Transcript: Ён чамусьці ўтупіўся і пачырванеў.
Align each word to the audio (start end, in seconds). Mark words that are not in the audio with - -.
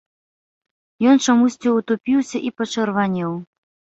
Ён 1.09 1.19
чамусьці 1.25 1.73
ўтупіўся 1.75 2.37
і 2.49 2.53
пачырванеў. 2.61 3.31